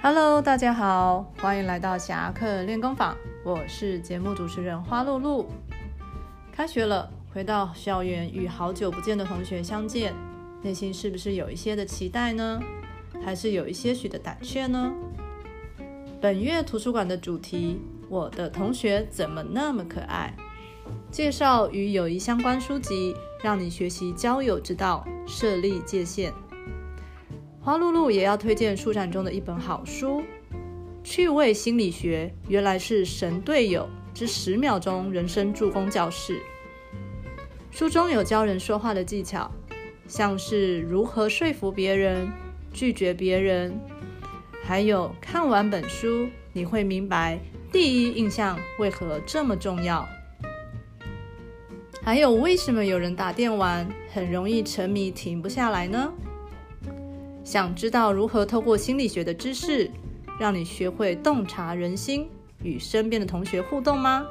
[0.00, 5.50] Hello，大家好，欢迎来到侠客练功坊，我是节目主持人花露露。
[6.52, 10.14] 开学了，回到校园与好久不见的同学相见，
[10.62, 12.60] 内心是不是有一些的期待呢？
[13.24, 14.92] 还是有一些许的胆怯呢？
[16.20, 20.32] 本月图书馆的主题：我的同学怎么那么可爱？
[21.10, 26.32] 介绍与友谊相关书籍，让你学习交友之道，设立界限。
[27.60, 30.20] 花露露也要推荐书展中的一本好书
[31.02, 36.40] 《趣味心理学》，原来是神队友之十秒钟人生助攻教室。
[37.70, 39.50] 书中有教人说话的技巧，
[40.06, 42.28] 像是如何说服别人、
[42.72, 43.78] 拒绝别人，
[44.64, 47.38] 还有看完本书你会明白
[47.70, 50.08] 第一印象为何这么重要，
[52.02, 56.12] 还有为什么有人打电玩很容易沉迷停不下来呢？
[57.48, 59.90] 想知道如何透过心理学的知识，
[60.38, 62.28] 让你学会洞察人心，
[62.62, 64.26] 与身边的同学互动吗？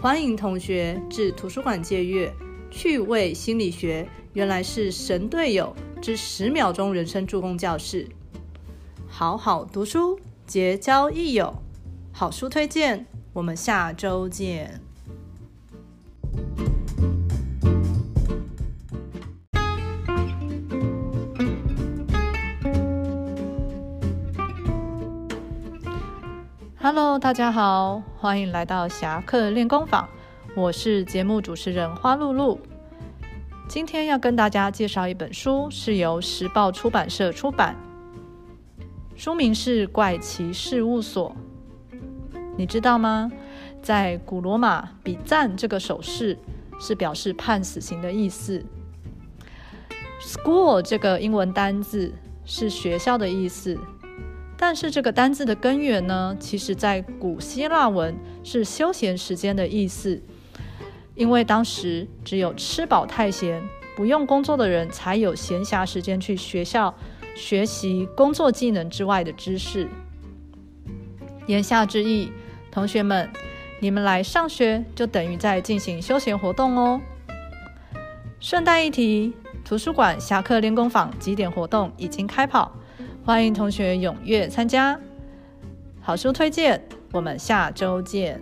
[0.00, 2.28] 欢迎同学至图书馆借阅
[2.70, 8.08] 《趣味心理学》，原来是神队友之十秒钟人生助攻教室。
[9.08, 11.52] 好好读书，结交益友，
[12.12, 14.80] 好书推荐，我们下周见。
[26.82, 30.08] Hello，大家好，欢迎来到侠客练功坊，
[30.56, 32.58] 我是节目主持人花露露。
[33.68, 37.76] 今天要跟大家介绍一本书，是由时报出版社出版，
[39.14, 41.36] 书名是《怪奇事务所》。
[42.56, 43.30] 你知道吗？
[43.82, 46.38] 在古罗马，比赞这个手势
[46.80, 48.64] 是表示判死刑的意思。
[50.22, 52.14] School 这个英文单字
[52.46, 53.78] 是学校的意思。
[54.62, 58.14] 但是这个单字的根源呢，其实在古希腊文
[58.44, 60.22] 是休闲时间的意思，
[61.14, 63.62] 因为当时只有吃饱太闲、
[63.96, 66.94] 不用工作的人才有闲暇时间去学校
[67.34, 69.88] 学习工作技能之外的知识。
[71.46, 72.30] 言下之意，
[72.70, 73.30] 同学们，
[73.80, 77.00] 你们来上学就等于在进行休闲活动哦。
[78.38, 79.32] 顺带一提，
[79.64, 82.70] 图书馆侠客练功坊几点活动已经开跑。
[83.22, 84.98] 欢迎同学踊跃参加，
[86.00, 86.82] 好书推荐，
[87.12, 88.40] 我们下周见。